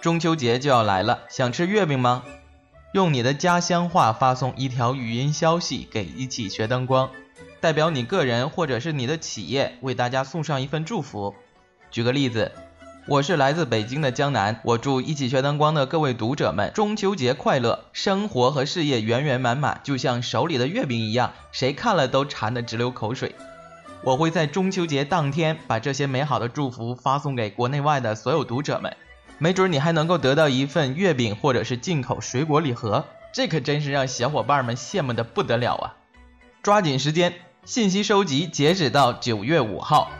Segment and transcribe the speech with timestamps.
[0.00, 2.22] 中秋节就要来了，想吃月饼吗？
[2.92, 7.10] 用你的家乡话发送一条语音消息给一起学灯光，
[7.60, 11.34] 代表你个人或者是你的企业为大家送上一份祝福。
[11.90, 12.50] 举个例子，
[13.06, 23.34] 我是来自北京的江南，我祝一起学灯光的各位读者们中秋节快乐，生活和事业圆圆满满，就像手里的月饼一样，谁看了都馋得直流口水。
[24.02, 28.96] 我会在中秋节当天把这些美好的祝福发送给国内外的所有读者们。
[29.42, 35.96] 没准你还能够得到一份月饼或者是进口水果礼盒，这可真是让小伙伴们羡慕的不得了啊！
[36.62, 37.32] 抓紧时间，
[37.64, 40.10] 信息收集截止到九月五号，